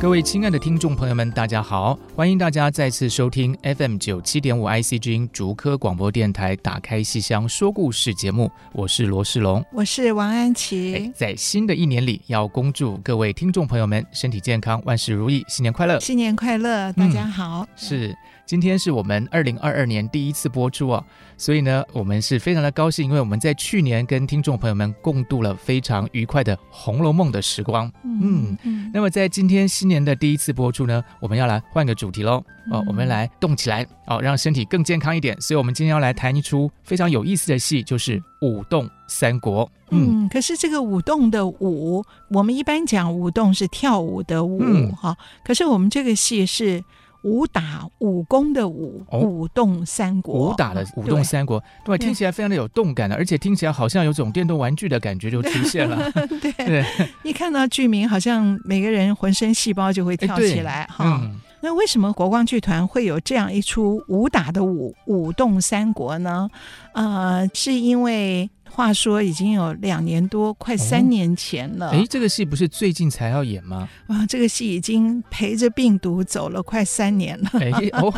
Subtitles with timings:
[0.00, 1.98] 各位亲爱的听众朋友们，大家好！
[2.14, 11.10] 欢迎大家再次收听 FM 九七点五 IC 之音竹科广播电台《打开戏箱说故事》节目，我是罗世龙，我是王安琪。
[11.16, 15.98] 在新的一年里，要恭祝各位听众朋友们身体健康，万事如意，新年快乐！
[15.98, 17.62] 新年快乐，大家好。
[17.62, 18.16] 嗯、是。
[18.48, 21.04] 今天是我们二零二二年第一次播出哦，
[21.36, 27.92] 所以呢，我们是非常的高兴，因为我们在去年跟听众朋友们共度了非常愉快的《红楼梦》的时光。
[28.04, 28.90] 嗯嗯。
[28.94, 32.42] 那么在今天新年的第一次播出呢，我们要来换个主题喽。
[32.70, 35.38] 哦，我们来动起来哦，让身体更健康一点。
[35.42, 39.66] 所以，我们今天要来谈一出非常有意思的戏，就是《舞动三国》。
[39.90, 44.58] 嗯，可是这个舞动的舞，我们一般讲舞动是跳舞的舞
[44.92, 46.82] 哈，嗯，可是我们这个戏是。
[47.22, 50.50] 武打武功的武，武动三国。
[50.50, 56.10] 武打的武动三国，对，听起来非常的有动感的，而且听起来好像有种电动玩具的感觉就出现了。
[56.40, 56.84] 对， 对，
[57.24, 61.20] 一看到剧名，好像每个人浑身细胞就会跳起来哈。
[61.60, 66.48] 那为什么国光剧团会有这样一出武打的武，武动三国呢？
[66.92, 68.48] 呃，是因为。
[68.70, 71.90] 话说已经有两年多，快三年前了。
[71.90, 73.88] 哎、哦，这个戏不是最近才要演吗？
[74.06, 77.50] 啊，这个戏已经陪着病毒走了快三年了。
[77.54, 78.12] 哎， 哦，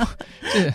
[0.53, 0.73] 这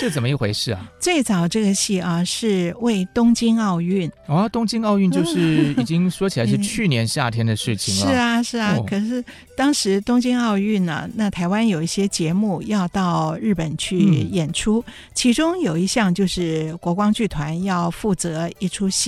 [0.00, 0.90] 这怎么一回事啊？
[0.98, 4.10] 最早这个戏啊，是为东京奥运。
[4.26, 8.06] 哦，东京奥运就是已经说起来是去年夏天的事情了。
[8.12, 8.76] 是啊，是啊。
[8.78, 9.22] 哦、可是
[9.56, 19.07] 当时东京奥运呢、啊，那台湾有一些节目要到日本去演出，嗯、其中有一项就是国光剧团要负责一出戏。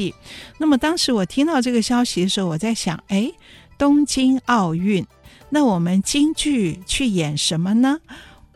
[0.59, 3.33] 那么当时我听到这个消息的时候，我在想，哎，
[3.77, 5.06] 东京奥运，
[5.50, 8.00] 那我们京剧去演什么呢？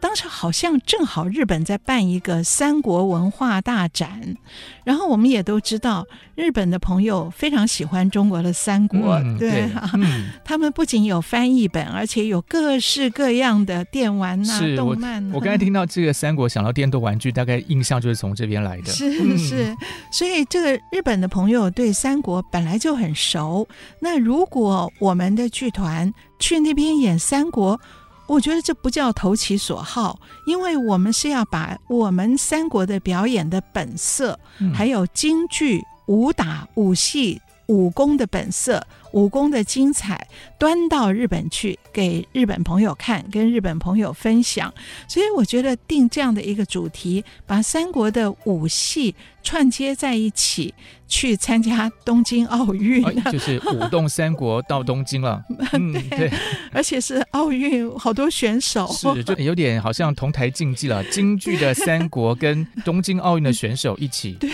[0.04, 4.36] 当时好像正好日本在办一个三国文化大展，
[4.84, 15.38] 然后我们也都知道日本的朋友非常喜欢中国的三国，嗯、对啊，嗯、他们不仅有翻译本，而且有各式各样的电玩呐、啊、动漫、啊我。
[15.38, 18.92] 我刚才听到这个三国，想到电动玩具，大概印象就是从这边来的。
[18.92, 19.74] 是是，
[20.12, 23.66] 所以这个日本的朋友对三国本来就很熟。
[24.00, 27.80] 那如果我们的剧团去那边演三国，
[28.26, 38.86] 我觉得这不叫投其所好，因为我们是要把我们三国的表演的本色，嗯、还有京剧、武打、武戏、武功的本色。
[39.12, 40.26] 武功的精彩
[40.64, 44.72] 端到日本去给日本朋友看，跟日本朋友分享。
[45.06, 50.72] 所以我觉得定这样的一个主题，把三国的武戏串接在一起，
[51.06, 55.44] 去参加东京奥运，哎、就是舞动三国到东京了。
[55.74, 56.32] 嗯，对，
[56.72, 61.04] 而且是奥运好多选手，是就有点好像同台竞技了。
[61.10, 64.48] 京剧的三国跟东京奥运的选手一起， 对，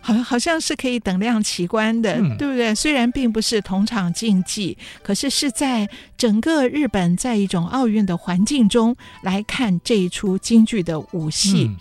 [0.00, 2.74] 好、嗯、好像是可以等量齐观的，嗯、对不对？
[2.74, 3.60] 虽然并不是。
[3.60, 11.64] 同场竞技，可是是在整个日本，在一种奥运的环境中来看这一出京剧的武戏。
[11.64, 11.76] 嗯、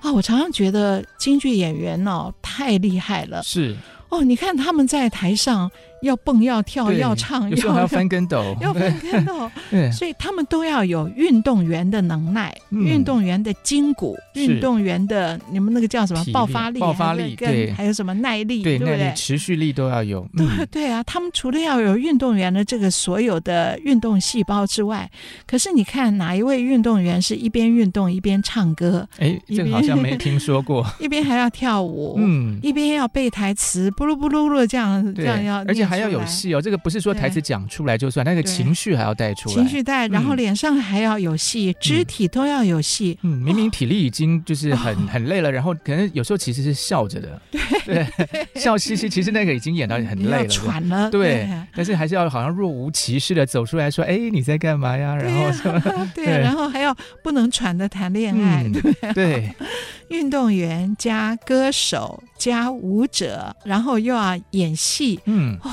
[0.00, 3.42] 啊，我常常觉得京剧演员哦太厉害了。
[3.42, 3.76] 是
[4.08, 5.70] 哦，你看他们在台上。
[6.04, 16.78] 要蹦要跳要唱，有时候还要翻跟 斗，要翻跟斗， 对所以他们都要有运动员的能耐，运动员的筋骨，运动员的你们那个叫什么爆发力？
[16.78, 18.62] 爆发力对还有什么耐力？
[18.62, 19.12] 对不对？
[19.16, 20.28] 持续力都要有。
[20.36, 25.10] 对对啊，他们除了要有运动员的这个所有的运动细胞之外，
[25.46, 29.08] 可是你看哪一位运动员是一边运动一边唱歌？
[29.18, 30.86] 哎，这个好像没听说过。
[31.00, 35.93] 一边还要跳舞，嗯，一边要背台词，布鲁布鲁鲁这样这样要，而且还。
[35.94, 43.18] 还要有戏哦，这个不是说台词讲出来就算，那个情绪还要带出来，情绪带，然后脸上还要有戏，嗯、肢体都要有戏。
[43.22, 47.40] 嗯，明明体力已经就是很、哦、很累了，然后可能有时候其实是笑着的，
[47.84, 47.94] 对。
[47.94, 51.48] 对，笑嘻嘻，其实那个已经演到很累了，喘了，对，对。
[51.76, 55.14] 但是还是要好像若无其事的走出来说，哎，你在干嘛呀？
[55.14, 56.10] 然后什么？
[56.14, 59.54] 对，然后还要不能喘的谈恋爱，对对。
[60.08, 65.58] 运动员加歌手加舞者，然后又要演戏，嗯。
[65.62, 65.70] 哦，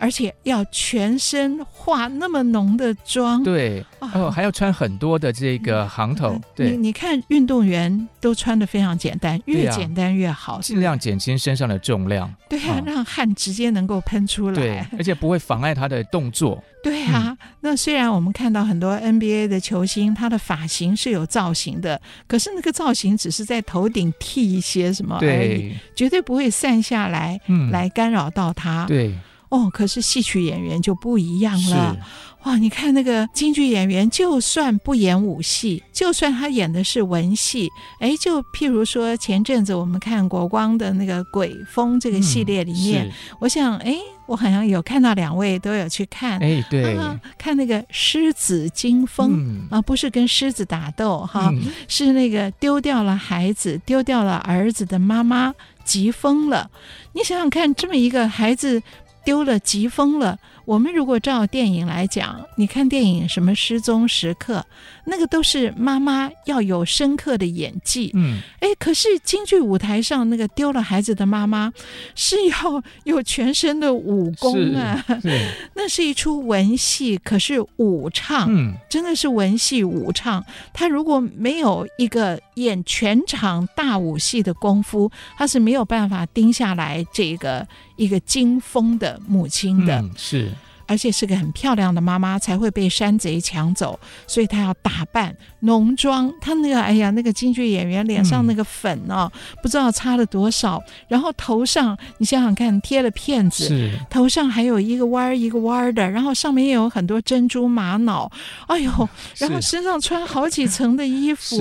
[0.00, 17.36] 而且要全身化那么浓的妆，对，哦，还要穿很多的这个行头，嗯、对，你你看运动员都穿的非常简单，越简单越好，啊、尽量减轻身上的重量，对啊，哦、让汗直接能够喷出来，对，而且不会妨碍他的动作，对啊。
[17.38, 29.14] 嗯、那虽然我们看到很多 NBA 的球星，他的发型是有造型的，可是那个造型只是在头顶剃一些什么而已，绝对不会散下来，嗯，来干扰到他，对。
[29.50, 31.96] 哦，可是戏曲演员就不一样了。
[32.44, 37.68] 哇，你看那个京剧演员，就算不演武戏，就算他演的是文戏，
[37.98, 43.94] 哎，就譬如说前阵子我们看国光的那个《鬼风》这个系列里面，嗯、我想，哎，
[44.24, 55.52] 我好像有看到两位都有去看，哎，对、啊，看那个狮子惊风、嗯、啊，不是跟狮子打斗哈，嗯、是那个丢掉了孩子、丢掉了儿子的妈妈
[55.84, 56.70] 急疯了。
[57.12, 58.82] 你想想看，这么一个孩子。
[59.24, 60.38] 丢了，急疯了。
[60.66, 64.64] 我们如果照电影来讲，你看电影什么失踪时刻，
[65.04, 68.12] 那个都是妈妈要有深刻的演技。
[68.14, 71.72] 嗯，哎，可是京剧舞台上那个丢了孩子的妈妈
[72.14, 75.04] 是要有全身的武功啊，
[75.74, 80.44] 那是一出文戏，可是武唱，嗯，真的是文戏武唱。
[80.72, 87.66] 他如果没有一个演全场大武戏的功夫，他是没有办法盯下来这个
[88.00, 90.00] 一个惊风的母亲的。
[90.00, 90.50] 嗯，是。
[90.86, 96.32] 而且是个很漂亮的妈妈，才会被山贼抢走，所以她要打扮浓妆。
[96.40, 100.82] 她那个，哎呀，那个京剧演员脸上那个粉哦，嗯、不知道擦了多少。
[101.06, 108.28] 然后头上，你想想看，贴了片子，是头上还有一个弯儿一个弯儿的，然后上面也有很多珍珠玛瑙。
[108.66, 108.90] 哎呦，
[109.38, 111.56] 然后身上穿好几层的衣服。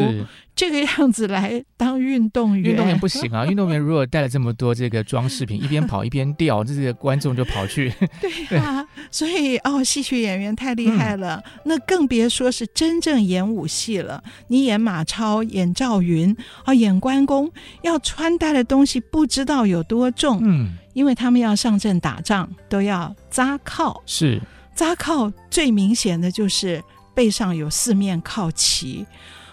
[0.59, 3.45] 这个样子来当运动员，运动员不行啊！
[3.47, 7.93] 运动员如果带了这么多这个装饰品，一边跑一边掉， 这个观众就跑去。
[8.49, 14.21] 对啊，对所以哦，戏曲演员太厉害了，嗯、那更别说是真正演武戏了。
[14.47, 16.35] 你演马超、演赵云
[16.75, 17.49] 演关公，
[17.83, 20.41] 要穿戴的东西不知道有多重。
[20.43, 24.03] 嗯，因为他们要上阵打仗，都要扎靠。
[24.05, 24.41] 是
[24.75, 26.83] 扎靠最明显的就是
[27.15, 29.05] 背上有四面靠旗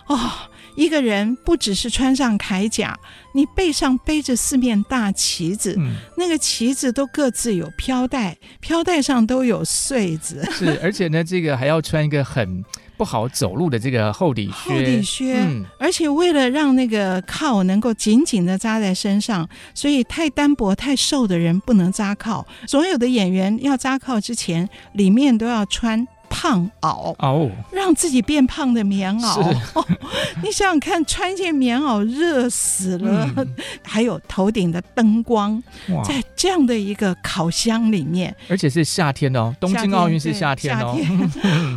[0.06, 0.32] 哦。
[0.75, 2.94] 一个人不只是穿上铠甲，
[3.32, 10.47] 你背上背着四面大旗子，嗯、那个旗子都各自有飘带，飘带上都有穗子。
[10.53, 12.62] 是， 而且呢，这个还要穿一个很
[12.99, 14.53] 不好走路的这个厚底靴。
[14.53, 22.47] 厚底靴，嗯、而且为了让那个靠能够紧紧的扎在身上，所以太单薄、太瘦的人不能扎靠。
[22.67, 26.06] 所有的演员要扎靠之前，里面都要穿。
[26.28, 29.40] 胖袄哦，让自己变胖的棉袄。
[29.75, 29.87] 哦，
[30.43, 36.02] 你想想看，穿件棉袄热死了，嗯、还有头顶的灯光，哇。
[36.02, 41.31] 在这样的一个烤箱里面，而且是夏天哦，东京奥运是夏天哦，夏天。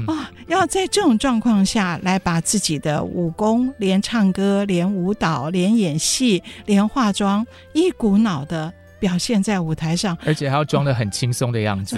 [0.07, 0.17] 哦，
[0.47, 8.73] 要在这种状况下来把自己的武功，连唱歌，连舞蹈，连演戏，连化妆，一股脑的。
[8.99, 11.97] 表现在舞台上，而且还要装得很轻松的样子。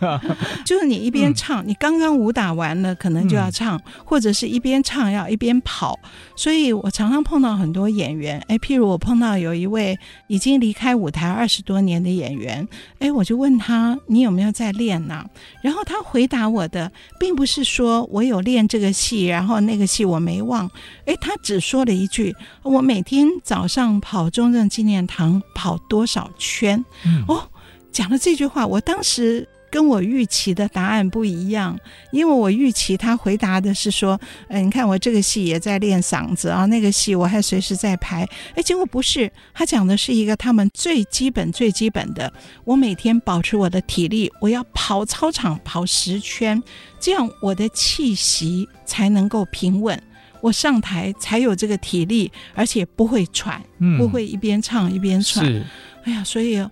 [0.00, 0.20] 哦、
[0.64, 5.98] 就是你一边唱，嗯、你刚刚武打完了，可能就要唱，嗯、或者是一边唱要一边跑。
[6.34, 9.98] 所以我常常碰到很多演员，哎，譬如我碰到有一位
[10.28, 12.66] 已经离开舞台二十多年的演员，
[12.98, 15.24] 哎，我就问他，你有没有在练呢？
[15.62, 20.70] 然后他回答我的，并不是说我有练这个戏，然后那个戏我没忘。
[21.06, 26.84] 哎，他只说了一句，我每天早上跑中正纪念堂跑多少圈？
[27.04, 27.48] 嗯、哦，
[27.92, 29.48] 讲了这句话，我当时。
[29.68, 31.78] 跟我预期的答案不一样，
[32.10, 42.32] 因为我预期他回答的是说，哎，你看我这个戏也在练嗓子啊，那个戏我还随时在排，哎，结果不是，他讲的是一个他们最基本最基本的，
[42.64, 46.62] 我每天保持我的体力，我要跑操场跑十圈，
[46.98, 50.00] 这样我的气息才能够平稳，
[50.40, 55.66] 我上台才有这个体力，而且不会喘，嗯、不会一边唱一边喘，是
[56.06, 56.66] 哎呀，所以。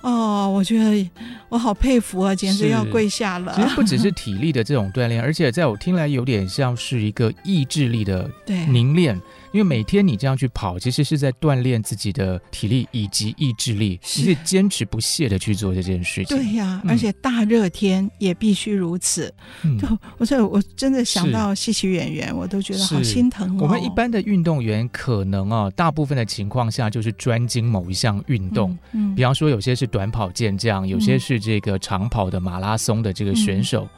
[0.00, 1.10] 哦，我觉得
[1.48, 3.52] 我好佩服啊，简直要跪下了。
[3.56, 9.20] 其实不只是体力的这种锻炼，而且在我听来有点像是一个意志力的 凝练。
[9.52, 16.36] 因为每天你这样去跑，其实是在锻炼自己的体力以及意志力，是你是坚持不懈的去做这件事情。
[16.36, 19.32] 对呀、啊，嗯、而且大热天也必须如此。
[19.64, 19.88] 嗯、就
[20.18, 23.60] 我这我真的想到戏曲演员，我都觉得好心疼哦。
[23.62, 28.70] 我们一般的运动员可能啊，大部分的情况下就是专精某一项运动。
[28.92, 33.88] 嗯，嗯比方说有些是短跑健将，有些是这个长跑的马拉松的这个选手、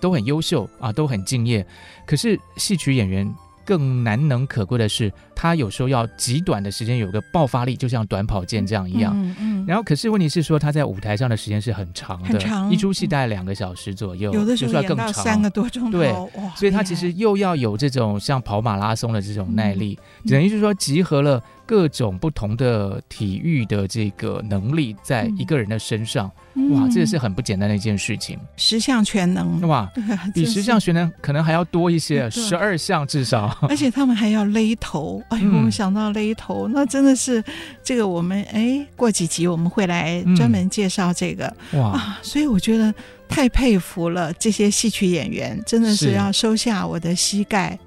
[0.00, 1.64] 都很优秀啊，都很敬业。
[2.04, 3.32] 可是戏曲演员。
[3.64, 5.12] 更难能可贵的是，
[5.42, 9.12] 他有时候要极短的时间有个爆发力，就像短跑健这样一样。
[9.16, 9.64] 嗯嗯。
[9.66, 16.30] 然后可是问题是说他在舞台上的时间是很长的，很长，一出戏大概两个小时左右，有的时候更长，三个多钟头。
[16.54, 21.42] 所以他其实又要有这种像跑马拉松的这种耐力，嗯、等于就是说集合了。
[21.64, 28.38] 各种不同的体育的这个能力，在一个人的身上，嗯、哇，这个是很不简单的一件事情。
[28.56, 29.90] 十项全能，哇，
[30.34, 33.56] 比十项全能可能还要多一些， 十二项至少。
[33.70, 37.42] 而且他们还要勒头，哎呦，我们想到了一头，嗯、那真的是
[37.82, 42.94] 这个我们哎，过几集我们会来专门介绍这个、嗯、哇、啊，所以我觉得。
[43.32, 47.78] 太佩服了，这些戏曲演员真的是要收下我的膝盖。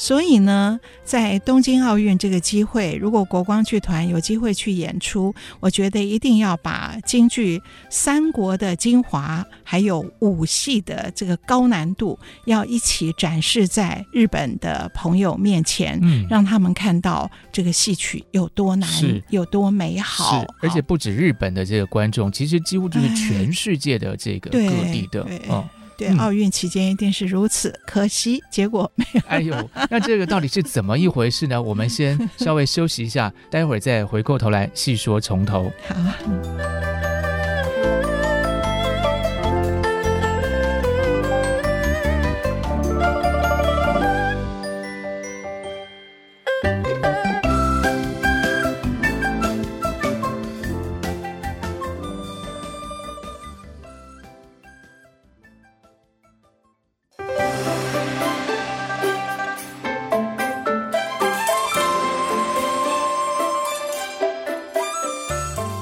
[0.00, 18.88] 所以呢，在东京奥运这个机会，如果国光剧团有机会去演出，我觉得一定要把京剧三国的精华，还有武戏的这个高难度，要一起展示在日本的朋友面前，嗯，让他们看到这个戏曲有多难，
[19.30, 20.46] 有多美好。
[20.62, 24.50] 而且不止日本的这个观众，其实几乎就是全世界的这个。
[24.50, 24.68] 对。
[24.92, 29.20] 对的，对，哦、对，奥运期间一定是如此，嗯、可惜结果没有。
[29.26, 31.60] 哎呦，那这个到底是怎么一回事呢？
[31.60, 35.72] 我们先稍微休息一下，待会儿再回过头来细说从头。
[35.88, 37.07] 好。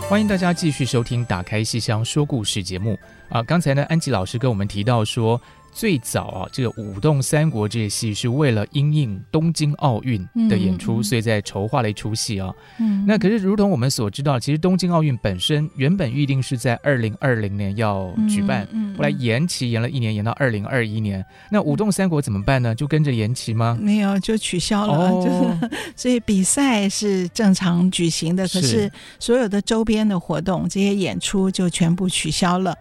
[0.08, 2.96] 欢迎大家继续收听《打开戏箱说故事》节目
[3.28, 3.42] 啊！
[3.42, 5.40] 刚才呢，安吉老师跟我们提到说。
[5.76, 12.50] 最早啊，这个舞动三国这些戏是为了因应东京奥运的演出，嗯、所以在筹划了一出戏啊。
[12.80, 21.22] 嗯，那可是如同我们所知道，其实东京奥运本身原本预定是在二零二零年要举办，嗯嗯、后来延期延了一年，延到二零二一年。
[21.50, 22.74] 那舞动三国怎么办呢？
[22.74, 23.76] 就跟着延期吗？
[23.78, 25.10] 没有，就取消了。
[25.10, 32.74] 哦、就是 所以比赛是正常举行的，可是所有的周边的活动，这些演出就全部取消了。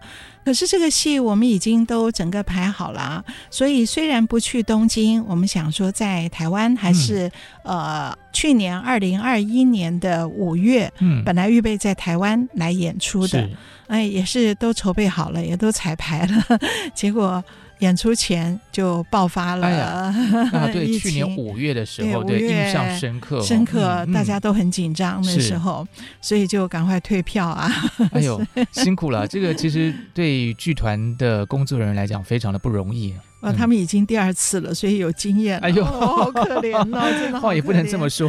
[0.46, 7.26] 可是这个戏我们已经都整个排好了，所以虽然不去东京，我们想说在台湾还是、
[7.64, 13.50] 嗯、呃去年二零二一年的五月，嗯，本来预备在台湾来演出的，
[13.88, 16.60] 哎，也是都筹备好了，也都彩排了，
[16.94, 17.42] 结果。
[17.80, 19.86] 演出前就爆发了，哎呀，
[20.52, 25.86] 啊，对，去年五月的时候，对，印象深刻，深刻，大家都很紧张那时候，
[26.20, 27.70] 所以就赶快退票啊！
[28.12, 28.40] 哎呦，
[28.72, 33.14] 辛苦了，这个其实对剧团的工作人员来讲非常的不容易。
[33.46, 35.58] 啊，他们已经第二次了，所以有经验。
[35.60, 38.28] 哎呦，好可怜哦， 真的话也不能这么说，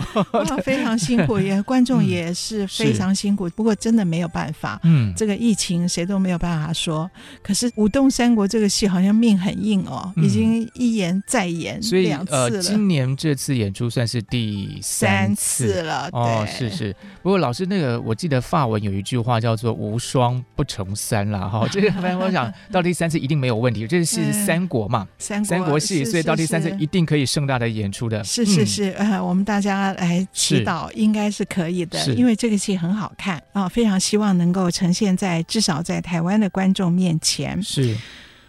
[0.63, 3.49] 非常辛苦，也观众也是非常辛苦。
[3.49, 7.09] 不过真的没有办法，嗯，这个疫情谁都没有办法说。
[7.41, 12.39] 可是《舞动三国》这个戏好像命很硬哦，已经一演再演，所以两次了。
[12.39, 16.09] 呃，今年这次演出算是第三次了。
[16.11, 16.95] 哦，是是。
[17.23, 21.47] 不过老师那个，我记得法文有一句话叫做“无双不成三”啦。
[21.47, 23.87] 哈，这个反正我想到第三次一定没有问题。
[23.87, 25.06] 这是 三国嘛。
[25.17, 28.23] 三国，三国戏，所以到第三次一定可以盛大的演出的。
[28.23, 37.61] 是是是，嗯、呃，我们大家来祈祷，应该是可以的，因为这个戏很好看啊，非常希望能够呈现在至少在台湾的观众面前。
[37.61, 37.95] 是。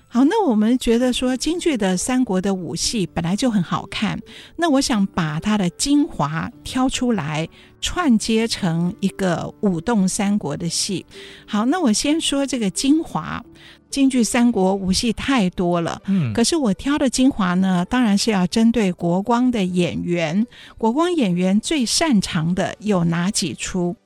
[0.09, 4.19] 好，那我们觉得说京剧的三国的武戏本来就很好看，
[4.57, 7.47] 那我想把它的精华挑出来，
[7.81, 11.05] 串接成一个舞动三国的戏。
[11.47, 13.45] 好，那我先说这个精华。
[13.91, 20.47] 京剧三国武戏太多了，嗯，可是我挑的精华呢，当然是要针对国光的演员。
[20.77, 23.97] 国光演员最擅长的有哪几出？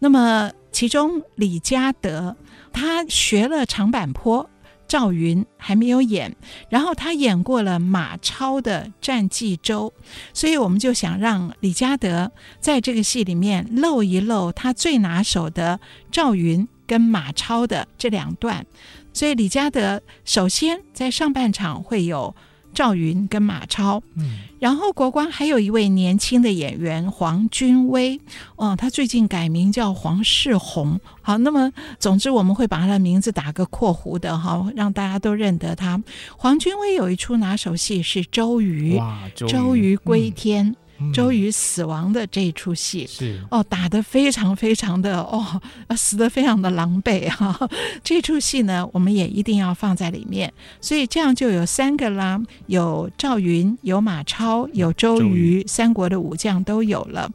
[0.00, 2.36] 那么其中李嘉德，
[2.72, 4.50] 他学了长坂坡，
[4.88, 6.34] 赵云还没有演，
[6.70, 9.92] 然后他演过了马超的战冀州，
[10.32, 15.78] 所以我们就想让李嘉德在这个戏里面露一露他最拿手的
[16.10, 18.66] 赵云跟马超的这两段。
[19.12, 22.34] 所以李嘉德首先在上半场会有
[22.78, 28.20] 赵云跟马超，嗯，然后国光还有一位年轻的演员黄君威，
[28.54, 31.00] 哦，他最近改名叫黄世宏。
[31.20, 36.00] 好，那么总之我们会把他的名字打个括弧的哈，让大家都认得他。
[36.36, 40.68] 黄君威有一出拿手戏是周瑜，哇，周瑜归天。
[40.68, 40.76] 嗯
[41.12, 43.40] 周瑜死亡的这一出戏，是。
[43.50, 45.60] 哦，打得非常非常的哦，
[45.96, 47.70] 死得非常的狼狈哈、啊。
[48.02, 50.52] 这出戏呢，我们也一定要放在里面。
[50.80, 57.30] 所以这样就有三个啦，有赵云，有马超，有周瑜，三国的武将都有了。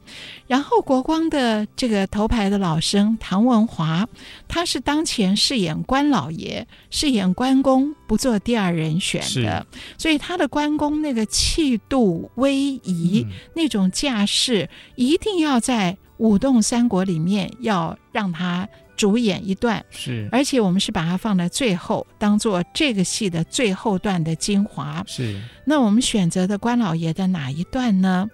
[0.47, 4.07] 然后国光的这个头牌的老生唐文华，
[4.47, 9.65] 他是当前饰演关老爷，饰演关公不做第二人选的，
[9.97, 19.83] 所以他的关公那个气度威仪、嗯、那种架势，一定要在武动三国里面要让他主演一段。
[19.89, 25.03] 是，而且我们是把它放在最后，当做这个戏的最后段的精华。
[25.07, 28.29] 是，那我们选择的关老爷的哪一段呢？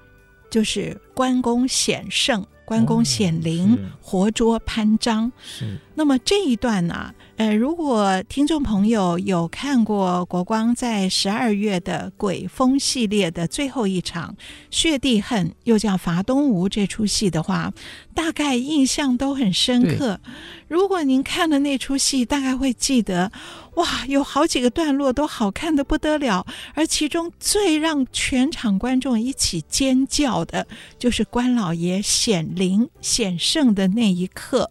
[0.52, 5.32] 就是关公显圣，关公显灵，哦、活捉潘璋。
[5.44, 7.14] 是，那么这一段呢、啊？
[7.40, 14.36] 呃，如果听众朋友有看过国光在十二月的鬼风系列的最后一场
[14.70, 17.72] 《血地恨》，又叫伐东吴这出戏的话，
[18.14, 20.20] 大概印象都很深刻。
[20.68, 23.32] 如果您看了那出戏，大概会记得，
[23.76, 26.46] 哇，有好几个段落都好看的不得了。
[26.74, 30.68] 而其中最让全场观众一起尖叫的，
[31.00, 34.70] 就是关老爷显灵显圣的那一刻。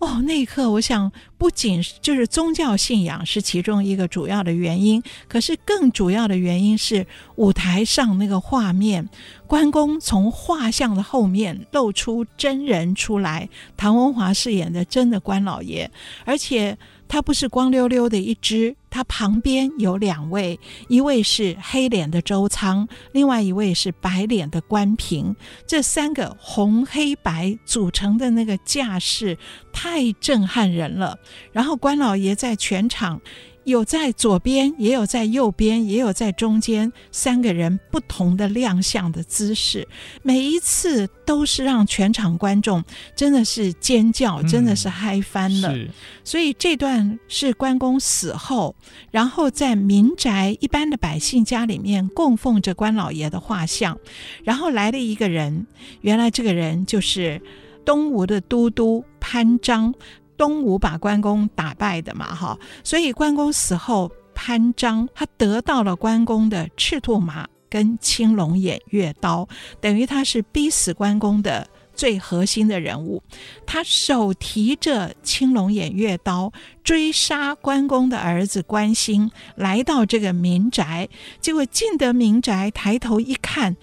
[0.00, 9.08] 哦，那一刻，我想不仅就是宗教信仰是其中一个主要的原因，可是更主要的原因是舞台上那个画面，
[9.46, 15.90] 关公从画像的后面露出真人出来，唐文华饰演的真的关老爷，
[16.24, 16.76] 而且。
[17.10, 25.34] 他不是光溜溜的一只，他旁边有两位，一位是黑脸的周仓，另外一位是白脸的关平。
[25.66, 29.36] 这三个红黑白组成的那个架势
[29.72, 31.18] 太震撼人了。
[31.52, 33.20] 然后关老爷在全场。
[33.70, 39.86] 有在左边，也有在右边，也有在中间，三个人不同的亮相的姿势，
[40.22, 42.82] 每一次都是让全场观众
[43.14, 45.72] 真的是尖叫，真的是嗨翻了。
[45.74, 45.88] 嗯、
[46.24, 48.74] 所以这段是关公死后，
[49.10, 53.98] 然后在民宅一般的百姓家里面供奉着关老爷的画像，
[54.44, 55.66] 然后来了一个人，
[56.00, 57.40] 原来这个人就是
[57.84, 59.94] 东吴的都督潘璋。
[60.38, 69.46] 东吴把关公打败的嘛，哈，所以关公死后，潘璋他得到了关公的赤兔马跟青龙偃月刀，
[69.80, 73.22] 等于他是逼死关公的最核心的人物。
[73.66, 76.52] 他手提着青龙偃月刀
[76.84, 81.08] 追杀关公的儿子关兴，来到这个民宅，
[81.40, 83.76] 结果进得民宅，抬头一看。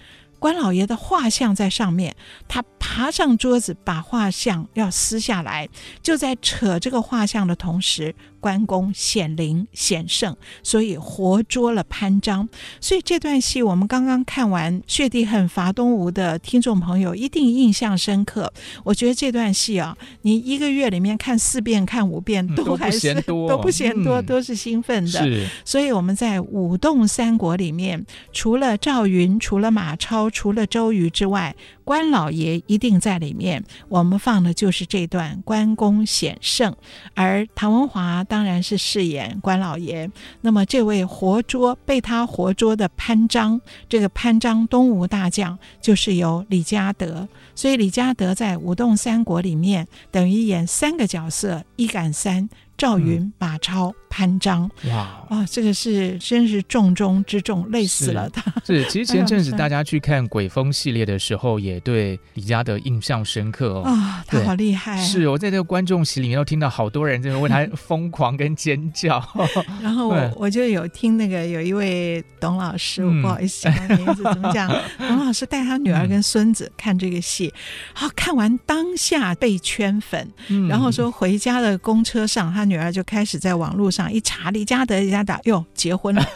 [0.46, 2.14] 关老爷的画像在上面，
[2.46, 5.68] 他爬上桌子，把画像要撕下来。
[6.00, 8.14] 就在扯这个画像的同时，
[8.46, 12.48] 关公显灵显圣，所以活捉了潘璋。
[12.80, 18.52] 所以这段戏我们刚刚看完《血地恨伐东吴》的听众朋友一定印象深刻。
[18.84, 25.18] 我觉得这段戏啊，你一个月里面看四遍、看五遍都还是、嗯、都不嫌多， 都是兴奋的。
[25.24, 33.64] 是，所以我们在武动三国里面，除了赵云，除了马超，除了周瑜之外，关老爷一定在里面。
[33.88, 36.74] 我们放的就是这段关公显圣，
[37.14, 40.10] 而唐文华当当然是饰演关老爷。
[40.42, 47.26] 那么这位活捉被他活捉的潘璋，这个潘璋东吴大将就是由李嘉德。
[47.54, 52.46] 所以李嘉德在武动三国里面等于演三个角色，一赶三。
[52.76, 58.52] 赵云、马超、潘璋，哇啊，这个是真是重中之重，累死了他。
[58.64, 63.82] 是，其实 前阵子大家去看鬼风系列的时候，也对李嘉德印象深刻哦。
[63.84, 65.02] 啊，他好厉害！
[65.02, 69.26] 是，我在这个观众席里面都听到好多人在为他疯狂跟尖叫。
[69.80, 74.70] 然后我我就有听那个有一位董老师，我不好意思讲名字，怎么讲？
[74.98, 77.52] 董老师带他女儿跟孙子看这个戏，
[77.94, 80.30] 好，看完当下被圈粉，
[80.68, 82.65] 然后说回家的公车上他。
[82.68, 86.26] 女儿就开始在网络上一查李嘉德，李嘉德哟结婚了，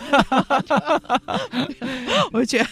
[2.33, 2.65] 我觉得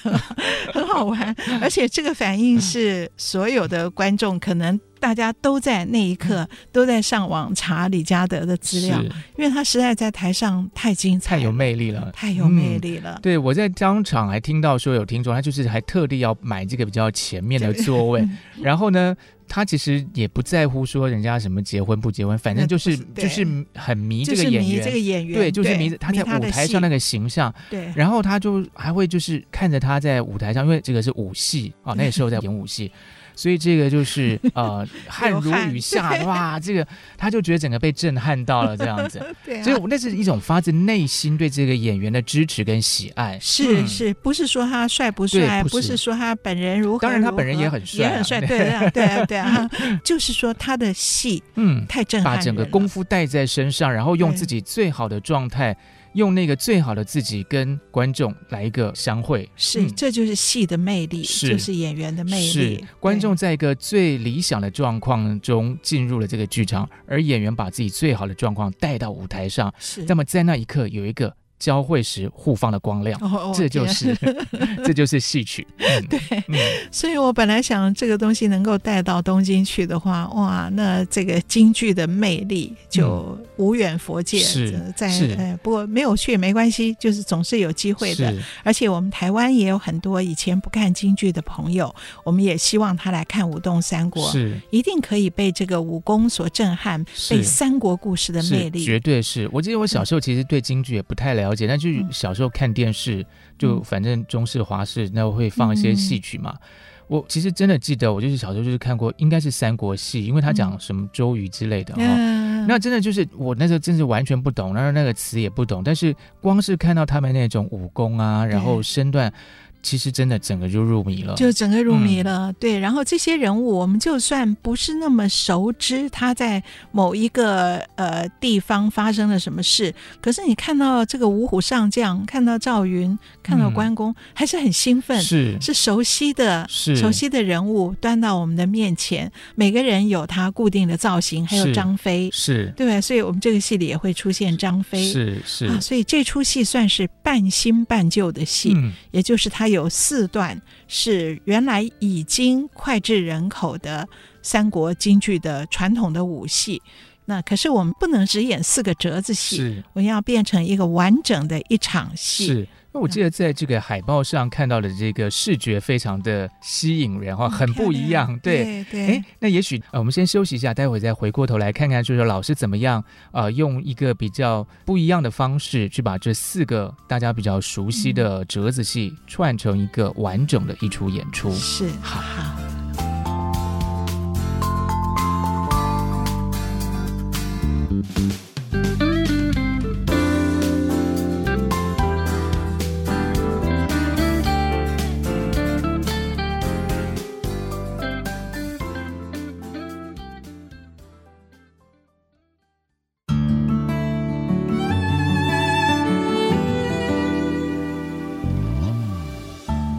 [0.73, 4.79] 很好玩，而且这个反应是所有的观众可能。
[5.01, 9.03] 大家都在那一刻都在上网查李嘉德的资料，
[9.37, 13.15] 因为他实在在台上太精彩，太有魅力了，太有魅力了。
[13.17, 18.29] 嗯、对，我在当场还听到说有听众，他就是还特地要买这个比较前面的座位，
[18.61, 19.17] 然后呢，
[19.49, 27.93] 他其实也不在乎说人家什么结婚不结婚，反正就是就是很迷这个演员，就是、这个演员，对，就是迷他在舞台上那个形象，对。
[27.95, 32.91] 然后他就还会就是看着他在舞台上，因为这个是武戏啊，那个时候在演武戏。
[33.38, 36.85] 所以这个就是 呃汗如雨下，哇，这个
[37.16, 39.24] 他就觉得整个被震撼到了这样子。
[39.46, 43.38] 对、啊，所以那是一种发自内心对这个演员的支持跟喜爱。
[43.40, 48.40] 是是，不是说他帅不帅，不是，不是说他本人如何，如何，当然他本人也很帅、啊，也很帅。
[48.40, 49.70] 对啊，对啊，对啊，
[50.03, 55.77] 就是说他的戏，嗯，太震撼，把整个功夫带在身上，然后用自己最好的状态。
[56.19, 62.47] 用那个最好的自己跟观众来一个相会，是，嗯、这就是戏的魅力，是就是演员的魅力。
[62.53, 70.05] 是观众在一个最理想的状况中进入了这个剧场，而演员把自己最好的状况带到舞台上，是。
[70.07, 71.35] 那么在那一刻有一个。
[71.59, 74.16] 交汇时互放的光亮，哦、这就是
[74.85, 75.66] 这就是戏曲。
[75.79, 76.57] 嗯、对、嗯，
[76.92, 84.38] 所以我本来想这个东西能够带到东京去的话，哇，那这个京剧的魅力就无远佛界。
[84.38, 88.33] 是、嗯、在是、呃，不过没有去也没关系，就是总是有机会的。
[88.62, 91.92] 而且我们台湾也有很多以前不看京剧的朋友，
[92.23, 98.85] 我们也希望他来看《武动三国》，是一定可以被这个武功所震撼，被三国故事的魅力。
[98.85, 101.48] 绝对是我记得我小时候其实对京剧也不太了解。
[101.49, 103.27] 了解，但就是小时候看电视，嗯、
[103.59, 106.53] 就反正中式、华式那会放一些戏曲嘛。
[106.55, 106.61] 嗯、
[107.09, 112.67] 我其实真的记得，我就是小时候就是看过，应该是三国戏，因为他讲什么周瑜之类的哈、嗯。
[112.67, 119.33] 那真的就是我那时候真是完全不懂，然后那个词也不懂，但是光是看到他们那种武功啊，然后身段。
[119.81, 122.51] 其实真的整个就入迷了，就整个入迷了。
[122.51, 135.23] 嗯、对，然后这些人物，我们就算不是那么熟知他在某一个呃地方发生了什么事，可是你看到这个五虎上将，看到赵云，看到关公，嗯、还是很兴奋。
[135.23, 135.57] 是。
[135.61, 136.97] 是熟悉的，是。
[136.97, 142.73] 熟悉的人物端到我们的面前，每个人有他固定的造型，还有张飞，是。
[142.77, 145.67] 对，所以我们这个戏里也会出现张飞，是是。
[145.67, 149.68] 啊，所以这出戏算是半新半旧的戏，嗯、也就是他。
[149.69, 154.09] 有四段是原来已经脍炙人口的
[154.43, 156.81] 三国京剧的传统的武戏，
[157.25, 162.69] 那可是我们不能只演四个折子戏，我们要变成一个完整的一场戏。
[162.88, 162.92] 是。
[162.92, 168.38] 那我记得在这个海报上看到的这个视觉非常的吸引人哈，很不一样。
[168.42, 181.51] 对对，哎，那也许呃，我们先休息一下，待会再回过头来看看，就是老师怎么样呃，用一个比较不一样的方式去把这四个大家比较熟悉的折子戏串成一个完整的一出演出。
[181.53, 182.59] 是，好好。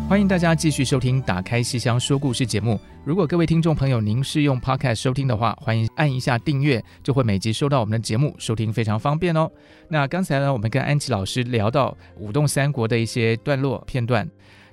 [0.10, 2.80] 欢迎大家继续收听《打开西厢说故事》节目。
[3.06, 9.48] 如果各位听众朋友您是用 Podcast 收听的话，欢迎按一下订阅，就会每集收到我们的节目，收听非常方便哦。
[9.88, 14.28] 那刚才呢，我们跟安琪老师聊到《舞动三国》的一些段落片段，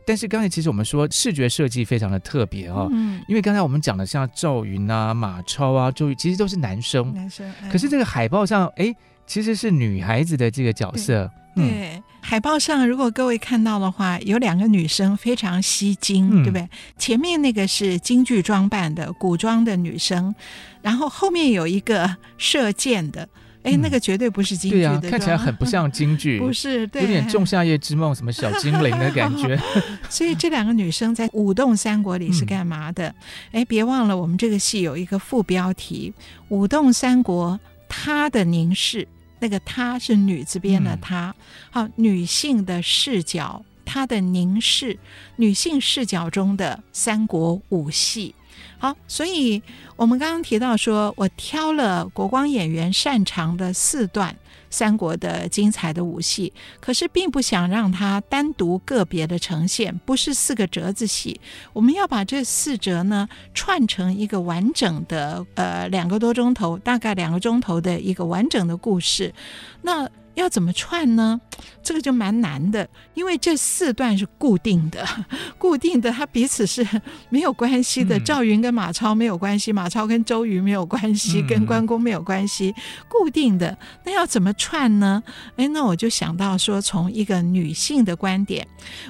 [0.06, 8.90] 但是刚才其实我们说视觉设计非常的特别哦，嗯，因为刚才我们讲的像赵云啊、马超啊、周瑜，其实都是男生，男生，哎，可是这个海报上，哎，
[9.26, 11.30] 其实是女孩子的这个角色。
[11.56, 16.68] 对、嗯，海报上如果各位看到的话，有两个女生非常吸睛，嗯、对不对？
[16.98, 20.34] 前面那个是京剧装扮的古装的女生，
[20.82, 23.22] 然后后面有一个射箭的，
[23.62, 29.58] 哎、嗯，那个绝对不是京剧的，对啊，看起来很不像京剧， 不是，对，有点《仲夏夜之梦》什么小精灵的感觉。
[30.10, 33.08] 所以这两个女生在《舞动三国》里是干嘛的？
[33.52, 36.12] 哎、嗯，别忘了我们这个戏有一个副标题
[36.48, 37.52] 《舞动三国》，
[37.88, 39.08] 她的凝视。
[39.38, 41.34] 那个她是女字边的她，
[41.70, 44.98] 好、嗯，女性的视角，她的凝视，
[45.36, 48.34] 女性视角中的三国武戏。
[48.78, 49.62] 好，所以
[49.96, 54.36] 我们刚刚提到说，我挑了国光演员擅长的四段。
[54.76, 61.40] 三国的精彩的武戏，可是并不想让它单独个别的呈现，不是四个折子戏，
[61.72, 69.32] 我们要把这四折呢串成一个完整的，呃，两个多钟头，大概两个钟头的一个完整的故事，
[69.80, 70.06] 那。
[70.36, 71.40] 要怎么串呢？
[71.82, 75.06] 这个就蛮难的，因为这四段是固定的，
[75.56, 76.86] 固定的，它彼此是
[77.30, 78.20] 没有关系的。
[78.20, 82.74] 赵云跟马超没有关系，马超跟周瑜没有关系，跟关公没有关系，
[83.08, 83.76] 固定的。
[84.04, 85.22] 那要怎么串呢？
[85.56, 88.66] 哎，那我就想到说，从一个女性的观点，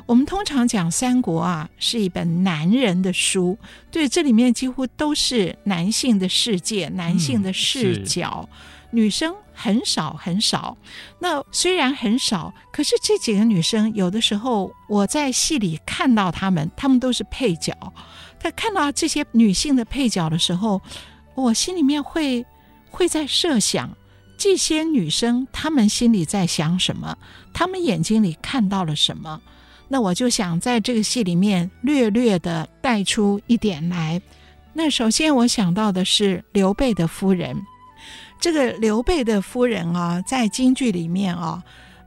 [0.07, 3.59] 我们通常讲三国啊，是一本男人的书，
[3.91, 8.49] 对，这里面几乎都是男性的世界，男性的视角。
[8.53, 8.59] 嗯
[8.97, 10.75] 女生很少很少，
[11.19, 17.75] 那虽然很少，可是这几个女生有的时候我在戏里看到她们，她们都是配角。
[18.41, 20.81] 他看到这些女性的配角的时候，
[21.35, 22.47] 我心里面会
[22.89, 23.91] 会在设想
[24.39, 27.19] 这些女生她们心里在想什么，
[27.53, 29.43] 她们眼睛里看到了什么。
[29.89, 34.23] 那我就想在这个戏里面略略的带出一点来。
[34.73, 37.57] 那首先我想到的是刘备的夫人，
[38.41, 41.63] 这个刘备的夫人啊，在京剧里面啊。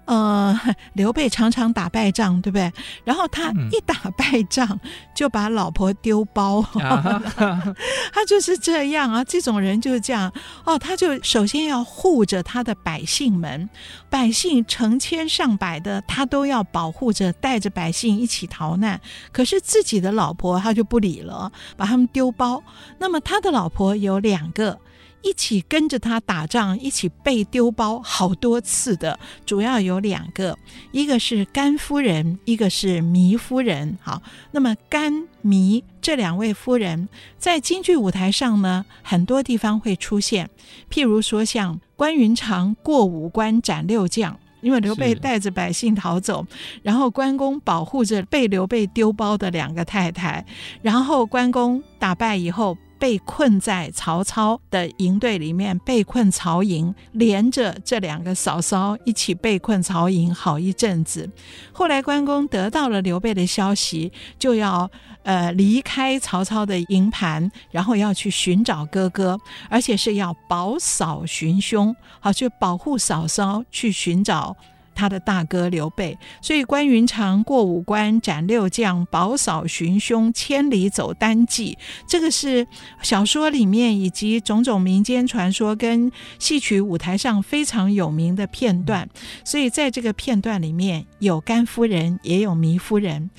[0.05, 0.59] 呃，
[0.93, 2.73] 刘备常常打败仗，对不对？
[3.03, 4.79] 然后他一打败仗
[5.13, 7.75] 就把老婆丢包，嗯、
[8.11, 9.23] 他就是这样啊。
[9.23, 10.33] 这种人就是这样
[10.65, 13.69] 哦，他就首先要护着他的百姓们，
[14.09, 18.99] 百姓成千上百的，他都要保护着，带着百姓一起逃难。
[19.31, 22.63] 可是自己的老婆他就不理了，把他们丢包。
[22.97, 24.79] 那么他的老婆有两个。
[25.21, 30.57] 一起跟着他打仗，一起被丢包好多次的，主要有两个，
[30.91, 33.97] 一个是甘夫人，一个是糜夫人。
[34.01, 40.49] 好，那么甘糜这两位夫人在京剧舞台上呢，很多地方会出现，
[40.89, 46.47] 譬如说像关云长过五关斩六将，因为刘备带着百姓逃走，
[46.81, 50.45] 然后关公保护着被刘备丢包的两个太太，
[50.81, 52.77] 然后关公打败以后。
[52.99, 61.27] 被困在曹操的营队里面，被困曹营，连着这两个嫂嫂一起被困曹营好一阵子。
[61.71, 64.91] 后来关公得到了刘备的消息，就要
[65.23, 74.55] 呃离开曹操的营盘，然后要去寻找哥哥，而且是要保嫂寻兄，好去保护嫂嫂去寻找。
[74.99, 81.77] 他的大哥刘备，所以关云长过五关斩六将，保嫂寻兄千里走单骑。
[82.05, 82.67] 这个是
[83.01, 89.07] 小说里面以及种种民间传说跟戏曲舞台上非常有名的片段。
[89.45, 93.29] 所以在这个片段里面有甘夫人，也有糜夫人。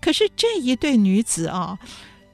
[0.00, 1.78] 可是这一对女子啊，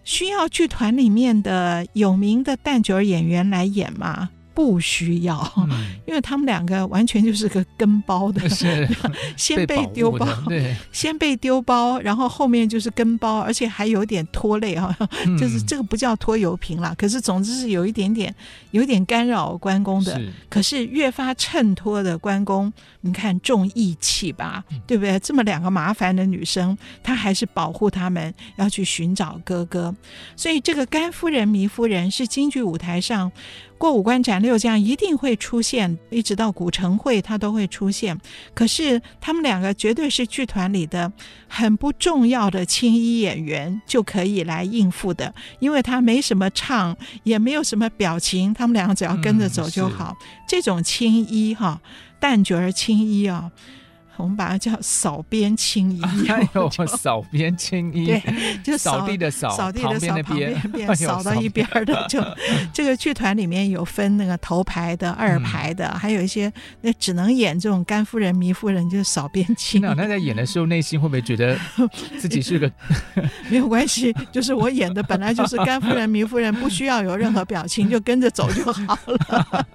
[0.04, 4.30] 需要剧团里面的有名的旦角演员来演吗？
[4.56, 5.68] 不需要，
[6.06, 8.88] 因为他们两个完全就是个跟包的， 是。
[9.36, 14.96] 先被丢包，对， 先被丢包，然后后面就是跟包，而且还有点拖累哈，
[15.38, 18.34] 就是这个不叫拖油瓶啦，可是总之是有一点点，
[18.70, 25.18] 有一点干扰关公的，可是越发衬托的关公，你看重义气吧，对不对？
[25.20, 29.94] 这么两个麻烦的女生，他还是保护他们，要去寻找哥哥，
[30.34, 33.30] 所以这个甘夫人、糜夫人是京剧舞台上。
[33.78, 38.18] 过五关斩六将一定会出现，一直到古城会他都会出现。
[38.54, 41.12] 可是他们两个绝对是剧团里的
[41.48, 50.16] 很不重要的青衣演员，就可以来应付的，因为他没什么唱，也没有什么表情，他们两个只要跟着走就好。
[50.20, 51.80] 嗯、这种青衣哈，
[52.20, 53.50] 旦角儿青衣啊。
[54.18, 58.22] 我们把它叫扫边清衣， 还有扫边清衣，对，
[58.64, 62.22] 就扫，扫地的扫，扫地的扫，旁边边 扫到一边的，哎、就
[62.72, 69.80] 这个剧团里面有分那个头牌的、二排的，嗯、还有一些那只能演这种甘夫人、糜夫人，就是扫边清。
[69.80, 71.58] 那那在演的时候，内心会不会觉得
[72.18, 72.70] 自己是个
[73.50, 74.14] 没有关系？
[74.32, 79.66] 就是我演的本来就是甘夫人、糜夫人，不需要有任何表情，就跟着走就好了。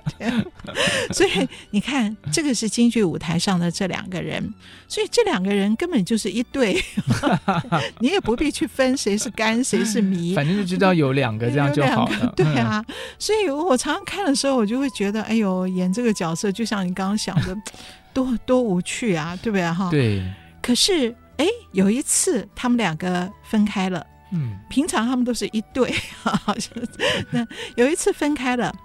[1.12, 4.31] 所以你看，这个是京剧舞台上的这两个人。
[4.32, 4.54] 人，
[4.88, 6.82] 所以这两个人根本就是一对，
[8.00, 12.34] 你也不必去分谁是干谁是迷， 反正就知道有两个这样就好了。
[12.38, 12.84] 对啊，
[13.20, 17.56] 所以我常常看的时候，我就会觉得，哎呦，演这个角色就像你刚刚想的，
[18.13, 19.89] 多多无趣啊，对不对哈？
[19.91, 20.24] 对。
[20.62, 26.72] 可是，哎，有一次他们两个分开了，嗯，平常他们都是一对，好像
[27.32, 28.76] 那有一次分开了啊。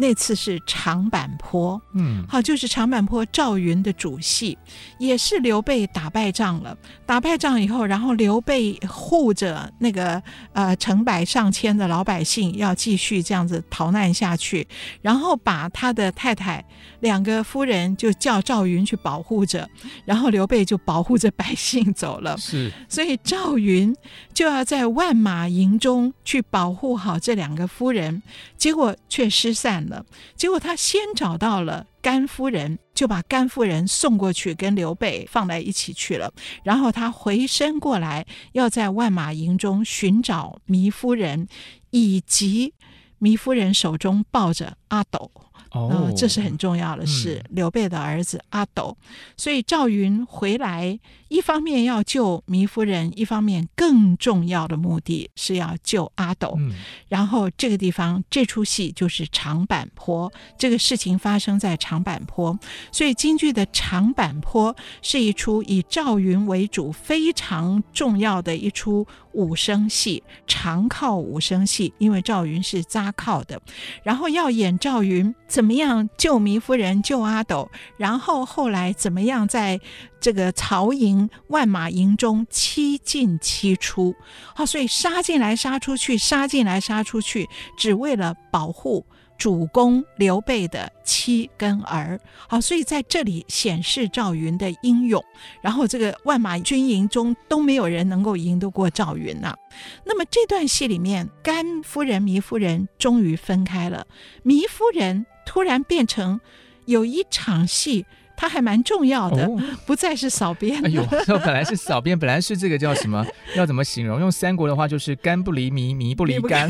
[0.00, 4.56] 那次是长坂坡，嗯，好，就是长坂坡赵云的主戏，
[4.98, 6.74] 也是刘备打败仗了。
[7.04, 10.22] 打败仗以后，然后刘备护着那个
[10.54, 14.66] 呃成百上千的老百姓，要继续这样子逃难下去，
[15.02, 16.64] 然后把他的太太
[17.00, 19.68] 两个夫人就叫赵云去保护着，
[20.06, 22.38] 然后刘备就保护着百姓走了。
[22.38, 23.94] 是，所以赵云
[24.32, 28.22] 就要在万马营中去保护好这两个夫人，
[28.56, 29.89] 结果却失散了。
[30.36, 36.32] 结果他先找到了甘夫人，就把甘夫人送过去跟刘备放在一起去了。
[36.62, 41.48] 然后他回身过来，要在万马营中寻找糜夫人，
[41.90, 42.74] 以及
[43.20, 45.30] 糜夫人手中抱着阿斗。
[45.72, 47.40] 哦、呃，这是很重要的事。
[47.44, 48.96] 嗯、刘备的儿子阿斗，
[49.36, 56.54] 所以赵云回来，一方面要救糜夫人，一方面更重要的目的是要救阿斗。
[56.58, 56.72] 嗯、
[57.08, 62.58] 然后这个地方这出戏就是长坂坡，这个事情发生在长坂坡，
[62.90, 73.60] 所以京剧的长坂坡是一出以赵云为主非常重要的一出武生戏，长靠武生戏，因为赵云是扎靠的，
[74.02, 79.78] 然后要演赵云怎怎么样救糜夫人、救阿斗，然后后来怎么样在
[80.18, 84.14] 这个曹营万马营中七进七出，
[84.54, 87.46] 好，所以杀进来杀出去，杀进来杀出去，
[87.76, 89.04] 只为了保护。
[89.36, 95.24] 主公刘备的妻跟儿，好，所以在这里显示赵云的英勇。
[95.62, 99.56] 然后这个万马军营中都没有人能够赢得过赵云呐、
[100.04, 104.06] 那么这段戏里面，甘夫人、糜夫人终于分开了，
[104.44, 106.40] 糜夫人突然变成
[106.84, 108.06] 有一场戏。
[108.36, 110.82] 它还蛮重要的，哦、不再是扫边。
[110.82, 113.22] 哎呦，这本来是扫边，本来是这个叫什么？
[113.54, 114.18] 要怎么形容？
[114.18, 116.66] 用三国的话就是“干不离迷，迷不离干”，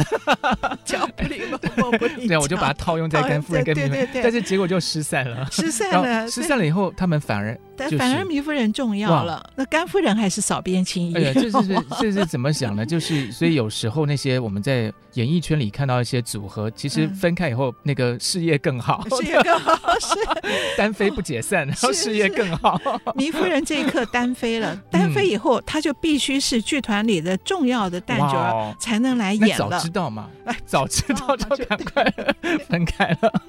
[0.84, 1.42] 脚不离。
[2.26, 5.46] 对，我就把它套用在甘夫人跟糜夫人，但是结果就失散了。
[5.52, 7.56] 失散了，失散了以后，他们反而。
[7.80, 11.14] 但反而糜夫人重要了，那甘夫人还是少边轻移。
[11.14, 11.50] 哎呀，这是
[12.00, 12.84] 这是 怎么想呢？
[12.84, 20.08] 就是 所以有时候那些我们在演艺圈里看到一些组合，其实分开以后那个事业更好， 事业更好是
[20.76, 22.78] 单飞不解散，然后事业更好。
[23.16, 29.70] 糜夫人这一刻单飞了，单飞以后他就必须是剧团里的重要的旦角才能来演了。
[29.70, 30.28] 早知道嘛，
[30.66, 32.04] 早知道就赶快
[32.68, 33.42] 分开了。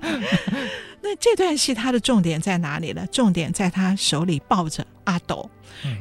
[1.01, 3.05] 那这段戏它的重点在哪里呢？
[3.11, 5.49] 重点在他手里抱着阿斗。